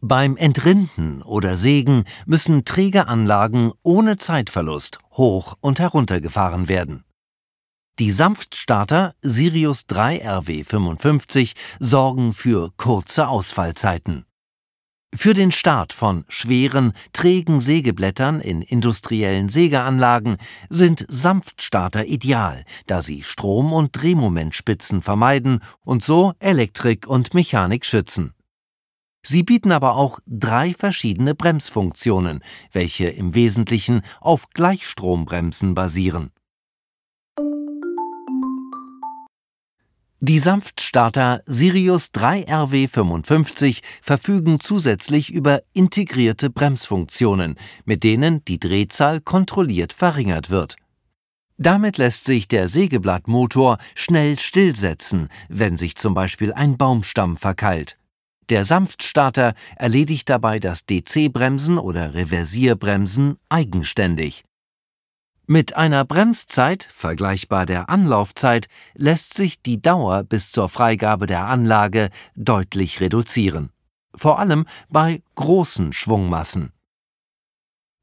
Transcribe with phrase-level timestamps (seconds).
[0.00, 7.02] Beim Entrinden oder Sägen müssen träge Anlagen ohne Zeitverlust hoch und herunter gefahren werden.
[7.98, 14.24] Die Sanftstarter Sirius 3 RW55 sorgen für kurze Ausfallzeiten.
[15.16, 20.36] Für den Start von schweren, trägen Sägeblättern in industriellen Sägeanlagen
[20.68, 28.32] sind Sanftstarter ideal, da sie Strom- und Drehmomentspitzen vermeiden und so Elektrik und Mechanik schützen.
[29.22, 36.30] Sie bieten aber auch drei verschiedene Bremsfunktionen, welche im Wesentlichen auf Gleichstrombremsen basieren.
[40.20, 49.92] Die Sanftstarter Sirius 3 RW55 verfügen zusätzlich über integrierte Bremsfunktionen, mit denen die Drehzahl kontrolliert
[49.92, 50.74] verringert wird.
[51.56, 57.96] Damit lässt sich der Sägeblattmotor schnell stillsetzen, wenn sich zum Beispiel ein Baumstamm verkeilt.
[58.48, 64.44] Der Sanftstarter erledigt dabei das DC-Bremsen oder Reversierbremsen eigenständig.
[65.46, 72.10] Mit einer Bremszeit, vergleichbar der Anlaufzeit, lässt sich die Dauer bis zur Freigabe der Anlage
[72.36, 73.70] deutlich reduzieren.
[74.14, 76.72] Vor allem bei großen Schwungmassen.